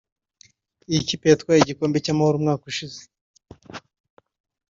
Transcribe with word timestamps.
Iyi 0.89 1.01
kipe 1.09 1.25
yatwaye 1.31 1.59
igikombe 1.61 1.97
cy’Amahoro 2.03 2.35
umwaka 2.37 2.63
ushize 2.71 2.99